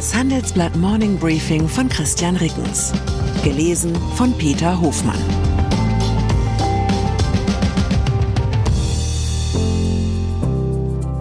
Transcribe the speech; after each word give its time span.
Das 0.00 0.14
Handelsblatt 0.14 0.74
Morning 0.76 1.18
Briefing 1.18 1.68
von 1.68 1.86
Christian 1.86 2.34
Rickens. 2.36 2.90
Gelesen 3.44 3.94
von 4.16 4.32
Peter 4.38 4.80
Hofmann. 4.80 5.20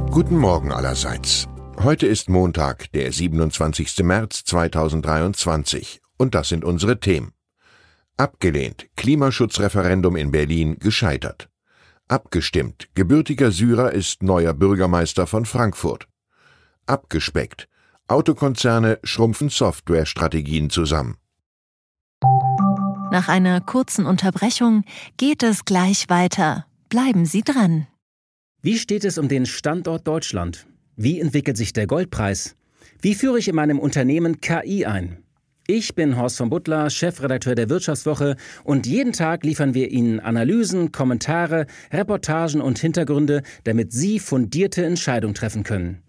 Guten 0.10 0.38
Morgen 0.38 0.72
allerseits. 0.72 1.46
Heute 1.84 2.08
ist 2.08 2.30
Montag, 2.30 2.90
der 2.94 3.12
27. 3.12 3.98
März 4.04 4.46
2023 4.46 6.00
und 6.16 6.34
das 6.34 6.48
sind 6.48 6.64
unsere 6.64 7.02
Themen. 7.02 7.34
Abgelehnt, 8.16 8.88
Klimaschutzreferendum 8.96 10.16
in 10.16 10.32
Berlin 10.32 10.80
gescheitert. 10.80 11.50
Abgestimmt, 12.08 12.88
gebürtiger 12.96 13.52
Syrer 13.52 13.92
ist 13.92 14.24
neuer 14.24 14.54
Bürgermeister 14.54 15.28
von 15.28 15.44
Frankfurt. 15.44 16.08
Abgespeckt, 16.86 17.68
Autokonzerne 18.10 18.98
schrumpfen 19.04 19.50
Softwarestrategien 19.50 20.72
zusammen. 20.72 21.18
Nach 23.12 23.28
einer 23.28 23.62
kurzen 23.62 24.08
Unterbrechung 24.08 24.84
geht 25.18 25.44
es 25.44 25.64
gleich 25.64 26.10
weiter. 26.10 26.66
Bleiben 26.90 27.26
Sie 27.26 27.44
dran. 27.44 27.88
Wie 28.64 28.80
steht 28.80 29.06
es 29.06 29.20
um 29.20 29.28
den 29.28 29.46
Standort 29.46 30.08
Deutschland? 30.08 30.66
Wie 30.96 31.20
entwickelt 31.20 31.56
sich 31.56 31.72
der 31.72 31.86
Goldpreis? 31.86 32.56
Wie 33.00 33.14
führe 33.14 33.38
ich 33.38 33.48
in 33.48 33.56
meinem 33.56 33.78
Unternehmen 33.78 34.42
KI 34.42 34.86
ein? 34.86 35.24
Ich 35.68 35.94
bin 35.94 36.18
Horst 36.18 36.38
von 36.38 36.50
Butler, 36.50 36.90
Chefredakteur 36.90 37.54
der 37.54 37.70
Wirtschaftswoche 37.70 38.38
und 38.64 38.88
jeden 38.88 39.14
Tag 39.14 39.44
liefern 39.44 39.76
wir 39.76 39.92
Ihnen 39.92 40.20
Analysen, 40.20 40.92
Kommentare, 40.92 41.68
Reportagen 41.92 42.60
und 42.60 42.80
Hintergründe, 42.80 43.44
damit 43.66 43.94
Sie 43.94 44.20
fundierte 44.20 44.84
Entscheidungen 44.84 45.36
treffen 45.36 45.62
können 45.62 46.02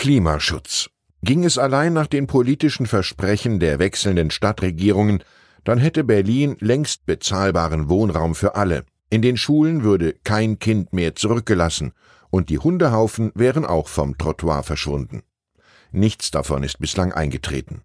Klimaschutz. 0.00 0.88
Ging 1.22 1.44
es 1.44 1.58
allein 1.58 1.92
nach 1.92 2.06
den 2.06 2.26
politischen 2.26 2.86
Versprechen 2.86 3.60
der 3.60 3.78
wechselnden 3.78 4.30
Stadtregierungen, 4.30 5.22
dann 5.62 5.76
hätte 5.76 6.04
Berlin 6.04 6.56
längst 6.58 7.04
bezahlbaren 7.04 7.90
Wohnraum 7.90 8.34
für 8.34 8.54
alle. 8.54 8.86
In 9.10 9.20
den 9.20 9.36
Schulen 9.36 9.84
würde 9.84 10.14
kein 10.24 10.58
Kind 10.58 10.94
mehr 10.94 11.16
zurückgelassen 11.16 11.92
und 12.30 12.48
die 12.48 12.58
Hundehaufen 12.58 13.30
wären 13.34 13.66
auch 13.66 13.88
vom 13.88 14.16
Trottoir 14.16 14.62
verschwunden. 14.62 15.20
Nichts 15.92 16.30
davon 16.30 16.62
ist 16.62 16.78
bislang 16.78 17.12
eingetreten. 17.12 17.82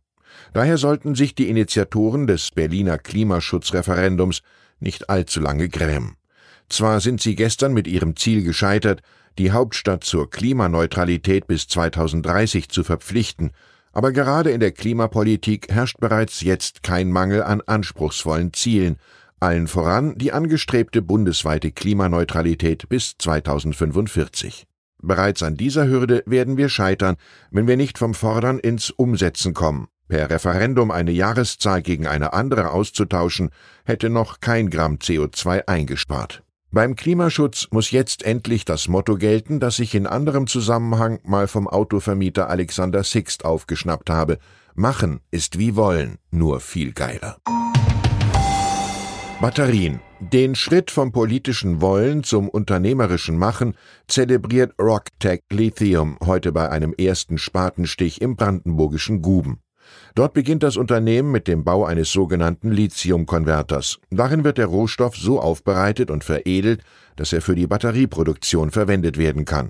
Daher 0.53 0.77
sollten 0.77 1.15
sich 1.15 1.35
die 1.35 1.49
Initiatoren 1.49 2.27
des 2.27 2.51
Berliner 2.51 2.97
Klimaschutzreferendums 2.97 4.41
nicht 4.79 5.09
allzu 5.09 5.41
lange 5.41 5.67
grämen. 5.67 6.15
Zwar 6.69 7.01
sind 7.01 7.19
sie 7.19 7.35
gestern 7.35 7.73
mit 7.73 7.87
ihrem 7.87 8.15
Ziel 8.15 8.41
gescheitert, 8.41 9.01
die 9.37 9.51
Hauptstadt 9.51 10.03
zur 10.03 10.29
Klimaneutralität 10.29 11.47
bis 11.47 11.67
2030 11.67 12.69
zu 12.69 12.83
verpflichten, 12.83 13.51
aber 13.91 14.11
gerade 14.11 14.51
in 14.51 14.59
der 14.59 14.71
Klimapolitik 14.71 15.67
herrscht 15.69 15.99
bereits 15.99 16.41
jetzt 16.41 16.83
kein 16.83 17.11
Mangel 17.11 17.43
an 17.43 17.61
anspruchsvollen 17.61 18.51
Zielen, 18.53 18.97
allen 19.39 19.67
voran 19.67 20.17
die 20.17 20.31
angestrebte 20.31 21.01
bundesweite 21.01 21.71
Klimaneutralität 21.71 22.89
bis 22.89 23.15
2045. 23.17 24.65
Bereits 25.01 25.43
an 25.43 25.55
dieser 25.55 25.87
Hürde 25.87 26.23
werden 26.25 26.57
wir 26.57 26.69
scheitern, 26.69 27.15
wenn 27.51 27.67
wir 27.67 27.77
nicht 27.77 27.97
vom 27.97 28.13
Fordern 28.13 28.59
ins 28.59 28.89
Umsetzen 28.89 29.53
kommen. 29.53 29.87
Per 30.07 30.29
Referendum 30.29 30.91
eine 30.91 31.11
Jahreszahl 31.11 31.81
gegen 31.81 32.07
eine 32.07 32.33
andere 32.33 32.71
auszutauschen, 32.71 33.49
hätte 33.85 34.09
noch 34.09 34.39
kein 34.39 34.69
Gramm 34.69 34.95
CO2 34.95 35.67
eingespart. 35.67 36.44
Beim 36.75 36.97
Klimaschutz 36.97 37.69
muss 37.71 37.91
jetzt 37.91 38.23
endlich 38.23 38.65
das 38.65 38.89
Motto 38.89 39.15
gelten, 39.15 39.61
das 39.61 39.79
ich 39.79 39.95
in 39.95 40.05
anderem 40.05 40.45
Zusammenhang 40.45 41.21
mal 41.23 41.47
vom 41.47 41.69
Autovermieter 41.69 42.49
Alexander 42.49 43.05
Sixt 43.05 43.45
aufgeschnappt 43.45 44.09
habe. 44.09 44.39
Machen 44.73 45.21
ist 45.31 45.57
wie 45.57 45.77
wollen, 45.77 46.17
nur 46.31 46.59
viel 46.59 46.91
geiler. 46.91 47.37
Batterien. 49.39 50.01
Den 50.19 50.53
Schritt 50.53 50.91
vom 50.91 51.13
politischen 51.13 51.79
Wollen 51.79 52.25
zum 52.25 52.49
unternehmerischen 52.49 53.37
Machen 53.37 53.75
zelebriert 54.09 54.73
RockTech 54.77 55.43
Lithium 55.49 56.17
heute 56.25 56.51
bei 56.51 56.69
einem 56.69 56.93
ersten 56.93 57.37
Spatenstich 57.37 58.19
im 58.19 58.35
brandenburgischen 58.35 59.21
Guben. 59.21 59.61
Dort 60.15 60.33
beginnt 60.33 60.63
das 60.63 60.77
Unternehmen 60.77 61.31
mit 61.31 61.47
dem 61.47 61.63
Bau 61.63 61.85
eines 61.85 62.11
sogenannten 62.11 62.71
Lithiumkonverters. 62.71 63.99
Darin 64.09 64.43
wird 64.43 64.57
der 64.57 64.67
Rohstoff 64.67 65.15
so 65.15 65.39
aufbereitet 65.39 66.09
und 66.09 66.23
veredelt, 66.23 66.81
dass 67.15 67.33
er 67.33 67.41
für 67.41 67.55
die 67.55 67.67
Batterieproduktion 67.67 68.71
verwendet 68.71 69.17
werden 69.17 69.45
kann. 69.45 69.69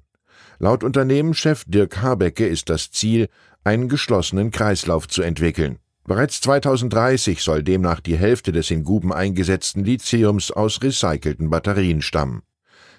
Laut 0.60 0.84
Unternehmenschef 0.84 1.64
Dirk 1.68 2.02
Habecke 2.02 2.48
ist 2.48 2.70
das 2.70 2.92
Ziel, 2.92 3.28
einen 3.64 3.90
geschlossenen 3.90 4.52
Kreislauf 4.52 5.08
zu 5.08 5.22
entwickeln. 5.22 5.80
Bereits 6.08 6.40
2030 6.42 7.42
soll 7.42 7.64
demnach 7.64 8.00
die 8.00 8.16
Hälfte 8.16 8.52
des 8.52 8.70
in 8.70 8.84
Guben 8.84 9.12
eingesetzten 9.12 9.84
Lithiums 9.84 10.52
aus 10.52 10.82
recycelten 10.84 11.50
Batterien 11.50 12.04
stammen. 12.04 12.44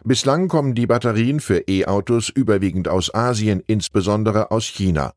Bislang 0.03 0.49
kommen 0.49 0.75
die 0.75 0.87
Batterien 0.87 1.41
für 1.41 1.69
E-Autos 1.69 2.29
überwiegend 2.29 2.89
aus 2.89 3.15
Asien, 3.15 3.63
insbesondere 3.67 4.51
aus 4.51 4.65
China. 4.65 5.13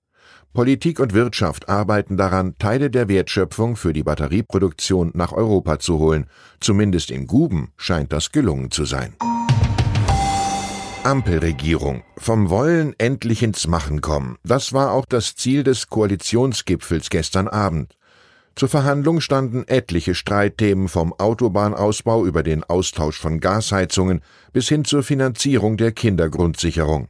Politik 0.54 1.00
und 1.00 1.14
Wirtschaft 1.14 1.70
arbeiten 1.70 2.18
daran, 2.18 2.56
Teile 2.58 2.90
der 2.90 3.08
Wertschöpfung 3.08 3.76
für 3.76 3.94
die 3.94 4.04
Batterieproduktion 4.04 5.12
nach 5.14 5.32
Europa 5.32 5.78
zu 5.80 6.00
holen. 6.00 6.26
Zumindest 6.60 7.12
in 7.12 7.28
Guben 7.28 7.72
scheint 7.78 8.12
das 8.12 8.32
gelungen 8.32 8.72
zu 8.72 8.86
sein. 8.86 9.16
Ampelregierung. 11.04 12.04
Vom 12.18 12.50
Wollen 12.50 12.94
endlich 12.98 13.44
ins 13.44 13.68
Machen 13.68 14.02
kommen. 14.02 14.38
Das 14.44 14.74
war 14.74 14.92
auch 14.92 15.06
das 15.06 15.36
Ziel 15.36 15.64
des 15.64 15.88
Koalitionsgipfels 15.88 17.10
gestern 17.10 17.48
Abend. 17.48 17.96
Zur 18.56 18.70
Verhandlung 18.70 19.22
standen 19.22 19.64
etliche 19.68 20.16
Streitthemen 20.16 20.90
vom 20.90 21.14
Autobahnausbau 21.14 22.26
über 22.26 22.44
den 22.44 22.64
Austausch 22.64 23.18
von 23.18 23.40
Gasheizungen 23.40 24.22
bis 24.52 24.68
hin 24.68 24.84
zur 24.84 25.04
Finanzierung 25.04 25.78
der 25.78 25.94
Kindergrundsicherung. 25.94 27.08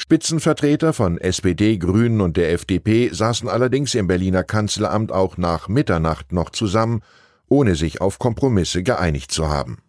Spitzenvertreter 0.00 0.94
von 0.94 1.18
SPD, 1.18 1.76
Grünen 1.76 2.22
und 2.22 2.38
der 2.38 2.52
FDP 2.52 3.10
saßen 3.12 3.50
allerdings 3.50 3.94
im 3.94 4.06
Berliner 4.06 4.42
Kanzleramt 4.42 5.12
auch 5.12 5.36
nach 5.36 5.68
Mitternacht 5.68 6.32
noch 6.32 6.48
zusammen, 6.48 7.02
ohne 7.48 7.74
sich 7.74 8.00
auf 8.00 8.18
Kompromisse 8.18 8.82
geeinigt 8.82 9.30
zu 9.30 9.50
haben. 9.50 9.82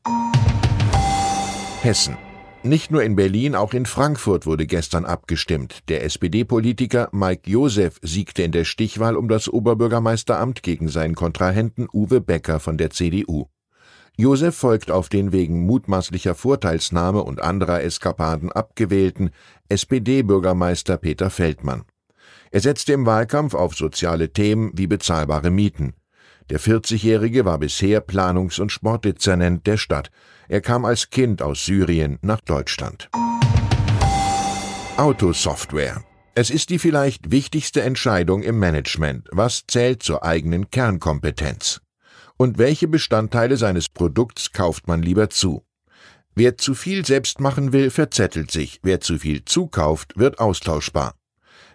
Hessen. 1.81 2.17
Nicht 2.61 2.91
nur 2.91 3.03
in 3.03 3.15
Berlin, 3.15 3.55
auch 3.55 3.73
in 3.73 3.85
Frankfurt 3.85 4.45
wurde 4.45 4.67
gestern 4.67 5.05
abgestimmt. 5.05 5.79
Der 5.87 6.03
SPD-Politiker 6.03 7.07
Mike 7.13 7.49
Josef 7.49 7.97
siegte 8.01 8.43
in 8.43 8.51
der 8.51 8.65
Stichwahl 8.65 9.15
um 9.15 9.29
das 9.29 9.47
Oberbürgermeisteramt 9.47 10.61
gegen 10.61 10.89
seinen 10.89 11.15
Kontrahenten 11.15 11.87
Uwe 11.91 12.19
Becker 12.19 12.59
von 12.59 12.77
der 12.77 12.89
CDU. 12.89 13.47
Josef 14.17 14.55
folgt 14.55 14.91
auf 14.91 15.09
den 15.09 15.31
wegen 15.31 15.65
mutmaßlicher 15.65 16.35
Vorteilsnahme 16.35 17.23
und 17.23 17.41
anderer 17.41 17.81
Eskapaden 17.81 18.51
abgewählten 18.51 19.31
SPD-Bürgermeister 19.69 20.97
Peter 20.97 21.29
Feldmann. 21.29 21.83
Er 22.51 22.59
setzte 22.59 22.93
im 22.93 23.05
Wahlkampf 23.05 23.53
auf 23.53 23.75
soziale 23.75 24.31
Themen 24.33 24.71
wie 24.75 24.87
bezahlbare 24.87 25.49
Mieten. 25.49 25.93
Der 26.49 26.59
40-Jährige 26.59 27.45
war 27.45 27.57
bisher 27.59 28.01
Planungs- 28.01 28.59
und 28.59 28.71
Sportdezernent 28.71 29.65
der 29.67 29.77
Stadt. 29.77 30.11
Er 30.49 30.59
kam 30.59 30.83
als 30.83 31.09
Kind 31.09 31.41
aus 31.41 31.65
Syrien 31.65 32.19
nach 32.21 32.41
Deutschland. 32.41 33.09
Autosoftware. 34.97 36.03
Es 36.35 36.49
ist 36.49 36.69
die 36.69 36.79
vielleicht 36.79 37.31
wichtigste 37.31 37.81
Entscheidung 37.81 38.43
im 38.43 38.59
Management. 38.59 39.27
Was 39.31 39.65
zählt 39.67 40.03
zur 40.03 40.23
eigenen 40.23 40.69
Kernkompetenz? 40.69 41.80
Und 42.41 42.57
welche 42.57 42.87
Bestandteile 42.87 43.55
seines 43.55 43.87
Produkts 43.87 44.51
kauft 44.51 44.87
man 44.87 45.03
lieber 45.03 45.29
zu? 45.29 45.63
Wer 46.33 46.57
zu 46.57 46.73
viel 46.73 47.05
selbst 47.05 47.39
machen 47.39 47.71
will, 47.71 47.91
verzettelt 47.91 48.49
sich, 48.49 48.79
wer 48.81 48.99
zu 48.99 49.19
viel 49.19 49.45
zukauft, 49.45 50.17
wird 50.17 50.39
austauschbar. 50.39 51.13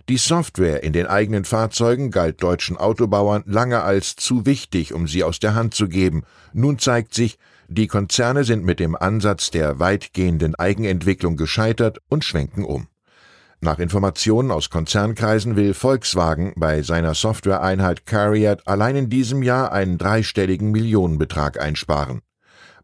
Die 0.09 0.17
Software 0.17 0.83
in 0.83 0.93
den 0.93 1.07
eigenen 1.07 1.45
Fahrzeugen 1.45 2.11
galt 2.11 2.43
deutschen 2.43 2.77
Autobauern 2.77 3.45
lange 3.47 3.83
als 3.83 4.17
zu 4.17 4.45
wichtig, 4.45 4.93
um 4.93 5.07
sie 5.07 5.23
aus 5.23 5.39
der 5.39 5.55
Hand 5.55 5.73
zu 5.73 5.87
geben. 5.87 6.25
Nun 6.53 6.81
zeigt 6.81 7.15
sich, 7.15 7.39
die 7.69 7.87
Konzerne 7.87 8.43
sind 8.43 8.65
mit 8.65 8.81
dem 8.81 8.97
Ansatz 8.97 9.53
der 9.53 9.79
weitgehenden 9.79 10.57
Eigenentwicklung 10.57 11.37
gescheitert 11.37 11.99
und 12.09 12.25
schwenken 12.25 12.65
um. 12.65 12.89
Nach 13.61 13.79
Informationen 13.79 14.50
aus 14.50 14.69
Konzernkreisen 14.70 15.56
will 15.56 15.73
Volkswagen 15.73 16.53
bei 16.56 16.82
seiner 16.82 17.14
Softwareeinheit 17.14 18.05
Carrier 18.05 18.58
allein 18.67 18.97
in 18.97 19.08
diesem 19.08 19.43
Jahr 19.43 19.73
einen 19.73 19.99
dreistelligen 19.99 20.70
Millionenbetrag 20.70 21.58
einsparen. 21.61 22.20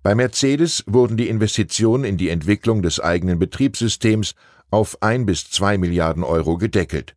Bei 0.02 0.14
Mercedes 0.14 0.82
wurden 0.86 1.16
die 1.16 1.28
Investitionen 1.28 2.04
in 2.04 2.16
die 2.16 2.30
Entwicklung 2.30 2.82
des 2.82 2.98
eigenen 2.98 3.38
Betriebssystems 3.38 4.34
auf 4.70 5.00
ein 5.02 5.26
bis 5.26 5.50
zwei 5.50 5.78
Milliarden 5.78 6.24
Euro 6.24 6.56
gedeckelt. 6.56 7.14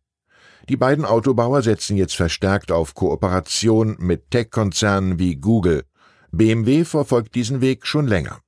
Die 0.68 0.76
beiden 0.76 1.04
Autobauer 1.04 1.62
setzen 1.62 1.96
jetzt 1.96 2.14
verstärkt 2.14 2.70
auf 2.70 2.94
Kooperation 2.94 3.96
mit 3.98 4.30
Tech-Konzernen 4.30 5.18
wie 5.18 5.36
Google. 5.36 5.84
BMW 6.30 6.84
verfolgt 6.84 7.34
diesen 7.34 7.60
Weg 7.60 7.86
schon 7.86 8.06
länger. 8.06 8.40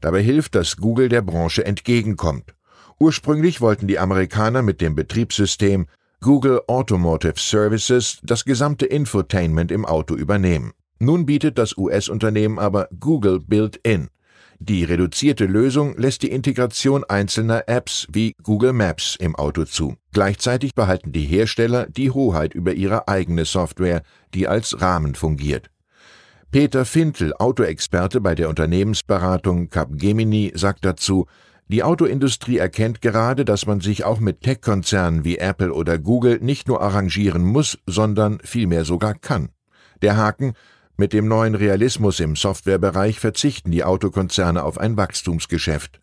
Dabei 0.00 0.22
hilft, 0.22 0.54
dass 0.54 0.76
Google 0.76 1.08
der 1.08 1.22
Branche 1.22 1.64
entgegenkommt. 1.64 2.54
Ursprünglich 2.98 3.60
wollten 3.60 3.86
die 3.86 3.98
Amerikaner 3.98 4.62
mit 4.62 4.80
dem 4.80 4.94
Betriebssystem 4.94 5.86
Google 6.20 6.62
Automotive 6.68 7.34
Services 7.36 8.18
das 8.22 8.44
gesamte 8.44 8.86
Infotainment 8.86 9.70
im 9.70 9.84
Auto 9.84 10.14
übernehmen. 10.14 10.72
Nun 10.98 11.26
bietet 11.26 11.58
das 11.58 11.76
US-Unternehmen 11.76 12.58
aber 12.58 12.88
Google 12.98 13.40
Built-in. 13.40 14.08
Die 14.60 14.84
reduzierte 14.84 15.44
Lösung 15.44 15.98
lässt 15.98 16.22
die 16.22 16.30
Integration 16.30 17.04
einzelner 17.04 17.68
Apps 17.68 18.06
wie 18.10 18.34
Google 18.42 18.72
Maps 18.72 19.16
im 19.18 19.34
Auto 19.34 19.64
zu. 19.64 19.96
Gleichzeitig 20.12 20.74
behalten 20.74 21.12
die 21.12 21.26
Hersteller 21.26 21.86
die 21.86 22.10
Hoheit 22.10 22.54
über 22.54 22.72
ihre 22.72 23.08
eigene 23.08 23.44
Software, 23.44 24.02
die 24.32 24.48
als 24.48 24.80
Rahmen 24.80 25.14
fungiert. 25.16 25.70
Peter 26.50 26.84
Fintel, 26.84 27.34
Autoexperte 27.34 28.20
bei 28.20 28.36
der 28.36 28.48
Unternehmensberatung 28.48 29.70
Capgemini, 29.70 30.52
sagt 30.54 30.84
dazu, 30.84 31.26
die 31.68 31.82
Autoindustrie 31.82 32.58
erkennt 32.58 33.00
gerade, 33.00 33.44
dass 33.44 33.66
man 33.66 33.80
sich 33.80 34.04
auch 34.04 34.20
mit 34.20 34.42
Tech-Konzernen 34.42 35.24
wie 35.24 35.38
Apple 35.38 35.72
oder 35.72 35.98
Google 35.98 36.38
nicht 36.40 36.68
nur 36.68 36.82
arrangieren 36.82 37.42
muss, 37.42 37.78
sondern 37.86 38.38
vielmehr 38.44 38.84
sogar 38.84 39.14
kann. 39.14 39.48
Der 40.02 40.16
Haken, 40.16 40.52
mit 40.96 41.12
dem 41.12 41.26
neuen 41.26 41.54
Realismus 41.54 42.20
im 42.20 42.36
Softwarebereich 42.36 43.18
verzichten 43.18 43.70
die 43.70 43.82
Autokonzerne 43.82 44.62
auf 44.62 44.78
ein 44.78 44.96
Wachstumsgeschäft. 44.96 46.00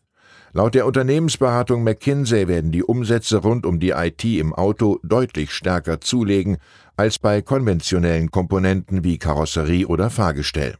Laut 0.52 0.74
der 0.74 0.84
Unternehmensberatung 0.84 1.82
McKinsey 1.82 2.46
werden 2.46 2.72
die 2.72 2.82
Umsätze 2.82 3.38
rund 3.38 3.64
um 3.64 3.80
die 3.80 3.90
IT 3.90 4.22
im 4.24 4.52
Auto 4.52 4.98
deutlich 5.02 5.52
stärker 5.52 6.00
zulegen 6.02 6.58
als 6.96 7.18
bei 7.18 7.40
konventionellen 7.40 8.30
Komponenten 8.30 9.02
wie 9.02 9.16
Karosserie 9.16 9.86
oder 9.86 10.10
Fahrgestell. 10.10 10.76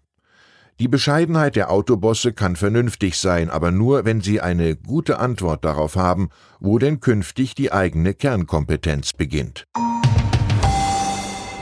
Die 0.81 0.89
Bescheidenheit 0.89 1.57
der 1.57 1.71
Autobosse 1.71 2.33
kann 2.33 2.57
vernünftig 2.57 3.19
sein, 3.19 3.51
aber 3.51 3.71
nur, 3.71 4.05
wenn 4.05 4.21
sie 4.21 4.41
eine 4.41 4.75
gute 4.75 5.19
Antwort 5.19 5.65
darauf 5.65 5.97
haben, 5.97 6.31
wo 6.61 6.79
denn 6.79 7.01
künftig 7.01 7.55
die 7.55 7.73
eigene 7.73 8.15
Kernkompetenz 8.15 9.13
beginnt. 9.13 9.67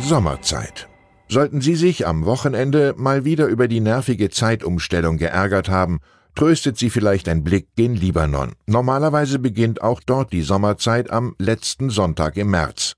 Sommerzeit. 0.01 0.89
Sollten 1.29 1.61
Sie 1.61 1.77
sich 1.77 2.07
am 2.07 2.25
Wochenende 2.25 2.95
mal 2.97 3.25
wieder 3.25 3.47
über 3.47 3.69
die 3.69 3.81
nervige 3.81 4.31
Zeitumstellung 4.31 5.17
geärgert 5.17 5.69
haben, 5.69 6.01
tröstet 6.35 6.79
Sie 6.79 6.91
vielleicht 6.91 7.29
ein 7.29 7.45
Blick 7.45 7.69
gen 7.77 7.95
Libanon. 7.95 8.55
Normalerweise 8.67 9.39
beginnt 9.39 9.83
auch 9.83 10.01
dort 10.05 10.33
die 10.33 10.43
Sommerzeit 10.43 11.11
am 11.11 11.35
letzten 11.39 11.91
Sonntag 11.91 12.37
im 12.37 12.51
März. 12.51 12.95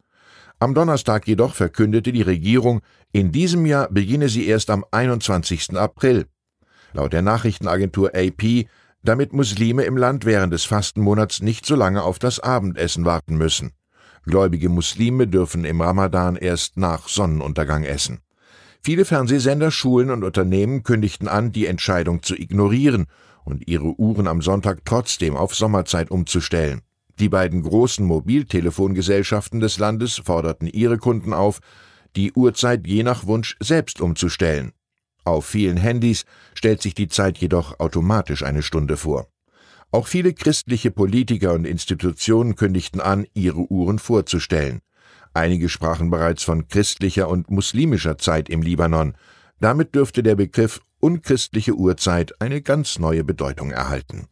Am 0.63 0.75
Donnerstag 0.75 1.27
jedoch 1.27 1.57
verkündete 1.57 2.13
die 2.13 2.23
Regierung, 2.23 2.83
in 3.11 3.33
diesem 3.33 3.67
Jahr 3.67 3.89
beginne 3.91 4.29
sie 4.29 4.47
erst 4.47 4.71
am 4.71 4.85
21. 4.93 5.77
April. 5.77 6.27
Laut 6.93 7.13
der 7.13 7.23
Nachrichtenagentur 7.23 8.13
AP, 8.15 8.67
damit 9.03 9.33
Muslime 9.33 9.83
im 9.83 9.97
Land 9.97 10.25
während 10.25 10.53
des 10.53 10.65
Fastenmonats 10.65 11.43
nicht 11.43 11.67
so 11.67 11.75
lange 11.75 12.05
auf 12.05 12.21
das 12.21 12.39
Abendessen 12.39 13.05
warten 13.05 13.37
müssen. 13.37 13.73
Gläubige 14.25 14.69
Muslime 14.69 15.27
dürfen 15.27 15.65
im 15.65 15.81
Ramadan 15.81 16.37
erst 16.37 16.77
nach 16.77 17.09
Sonnenuntergang 17.09 17.83
essen. 17.83 18.21
Viele 18.85 19.05
Fernsehsender, 19.05 19.73
Schulen 19.73 20.13
und 20.13 20.23
Unternehmen 20.23 20.85
kündigten 20.85 21.27
an, 21.27 21.51
die 21.51 21.67
Entscheidung 21.67 22.23
zu 22.23 22.37
ignorieren 22.37 23.07
und 23.45 23.67
ihre 23.67 23.99
Uhren 23.99 24.29
am 24.29 24.41
Sonntag 24.41 24.85
trotzdem 24.85 25.35
auf 25.35 25.57
Sommerzeit 25.57 26.13
umzustellen. 26.13 26.83
Die 27.19 27.29
beiden 27.29 27.63
großen 27.63 28.05
Mobiltelefongesellschaften 28.05 29.61
des 29.61 29.79
Landes 29.79 30.23
forderten 30.25 30.67
ihre 30.67 30.99
Kunden 30.99 31.33
auf, 31.33 31.61
die 32.17 32.33
Uhrzeit 32.33 32.87
je 32.87 33.03
nach 33.03 33.27
Wunsch 33.27 33.57
selbst 33.61 34.01
umzustellen. 34.01 34.73
Auf 35.25 35.47
vielen 35.47 35.77
Handys 35.77 36.25
stellt 36.55 36.83
sich 36.83 36.95
die 36.95 37.09
Zeit 37.09 37.39
jedoch 37.39 37.79
automatisch 37.79 38.43
eine 38.43 38.63
Stunde 38.63 38.97
vor. 38.97 39.29
Auch 39.91 40.07
viele 40.07 40.33
christliche 40.33 40.91
Politiker 40.91 41.53
und 41.53 41.67
Institutionen 41.67 42.57
kündigten 42.57 43.01
an, 43.01 43.27
ihre 43.35 43.71
Uhren 43.71 43.99
vorzustellen. 43.99 44.81
Einige 45.35 45.69
sprachen 45.69 46.11
bereits 46.11 46.43
von 46.43 46.67
christlicher 46.69 47.29
und 47.29 47.51
muslimischer 47.51 48.19
Zeit 48.19 48.49
im 48.49 48.63
Libanon. 48.63 49.15
Damit 49.61 49.95
dürfte 49.95 50.23
der 50.23 50.35
Begriff 50.35 50.81
unchristliche 50.99 51.75
Uhrzeit 51.75 52.41
eine 52.41 52.63
ganz 52.63 52.99
neue 52.99 53.25
Bedeutung 53.25 53.71
erhalten. 53.71 54.29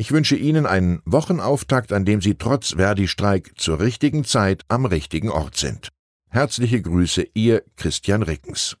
Ich 0.00 0.12
wünsche 0.12 0.36
Ihnen 0.36 0.64
einen 0.64 1.02
Wochenauftakt, 1.06 1.92
an 1.92 2.04
dem 2.04 2.22
Sie 2.22 2.36
trotz 2.36 2.76
Verdi-Streik 2.76 3.54
zur 3.56 3.80
richtigen 3.80 4.24
Zeit 4.24 4.62
am 4.68 4.84
richtigen 4.84 5.28
Ort 5.28 5.56
sind. 5.56 5.88
Herzliche 6.28 6.80
Grüße, 6.80 7.26
Ihr 7.34 7.64
Christian 7.74 8.22
Rickens. 8.22 8.76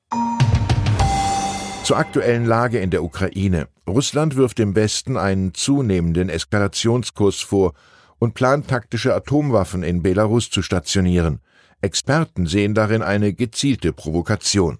Zur 1.82 1.96
aktuellen 1.96 2.44
Lage 2.44 2.78
in 2.78 2.90
der 2.90 3.02
Ukraine. 3.02 3.66
Russland 3.88 4.36
wirft 4.36 4.60
dem 4.60 4.76
Westen 4.76 5.16
einen 5.16 5.54
zunehmenden 5.54 6.28
Eskalationskurs 6.28 7.40
vor 7.40 7.74
und 8.20 8.34
plant 8.34 8.68
taktische 8.68 9.12
Atomwaffen 9.12 9.82
in 9.82 10.04
Belarus 10.04 10.50
zu 10.50 10.62
stationieren. 10.62 11.40
Experten 11.80 12.46
sehen 12.46 12.74
darin 12.74 13.02
eine 13.02 13.32
gezielte 13.34 13.92
Provokation. 13.92 14.78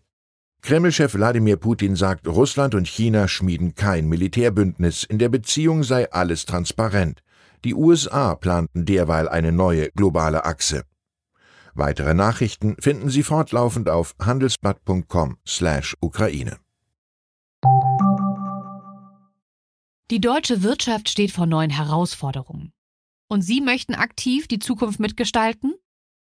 Kremlchef 0.62 1.14
Wladimir 1.14 1.56
Putin 1.56 1.96
sagt, 1.96 2.26
Russland 2.26 2.74
und 2.74 2.86
China 2.86 3.28
schmieden 3.28 3.74
kein 3.74 4.08
Militärbündnis, 4.08 5.04
in 5.04 5.18
der 5.18 5.28
Beziehung 5.28 5.82
sei 5.82 6.10
alles 6.12 6.46
transparent. 6.46 7.22
Die 7.64 7.74
USA 7.74 8.34
planten 8.34 8.84
derweil 8.84 9.28
eine 9.28 9.52
neue 9.52 9.90
globale 9.90 10.44
Achse. 10.44 10.82
Weitere 11.74 12.14
Nachrichten 12.14 12.76
finden 12.80 13.08
Sie 13.08 13.22
fortlaufend 13.22 13.88
auf 13.88 14.16
handelsblatt.com/Ukraine. 14.20 16.56
Die 20.10 20.20
deutsche 20.20 20.62
Wirtschaft 20.62 21.08
steht 21.08 21.32
vor 21.32 21.46
neuen 21.46 21.70
Herausforderungen. 21.70 22.72
Und 23.28 23.42
Sie 23.42 23.60
möchten 23.60 23.94
aktiv 23.94 24.48
die 24.48 24.58
Zukunft 24.58 25.00
mitgestalten? 25.00 25.74